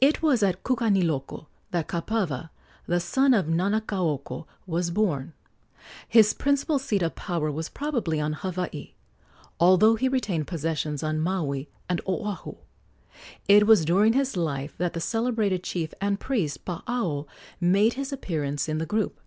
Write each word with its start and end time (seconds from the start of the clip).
It 0.00 0.20
was 0.20 0.42
at 0.42 0.64
Kukaniloko 0.64 1.46
that 1.70 1.86
Kapawa, 1.86 2.50
the 2.88 2.98
son 2.98 3.32
of 3.32 3.46
Nanakaoko, 3.46 4.46
was 4.66 4.90
born. 4.90 5.32
His 6.08 6.34
principal 6.34 6.80
seat 6.80 7.02
of 7.02 7.14
power 7.14 7.52
was 7.52 7.68
probably 7.68 8.20
on 8.20 8.32
Hawaii, 8.32 8.94
although 9.60 9.94
he 9.94 10.08
retained 10.08 10.48
possessions 10.48 11.04
on 11.04 11.20
Maui 11.20 11.68
and 11.88 12.00
Oahu. 12.08 12.56
It 13.46 13.64
was 13.68 13.84
during 13.84 14.14
his 14.14 14.36
life 14.36 14.76
that 14.78 14.92
the 14.92 15.00
celebrated 15.00 15.62
chief 15.62 15.94
and 16.00 16.18
priest 16.18 16.64
Paao 16.64 17.26
made 17.60 17.92
his 17.92 18.12
appearance 18.12 18.68
in 18.68 18.78
the 18.78 18.86
group. 18.86 19.20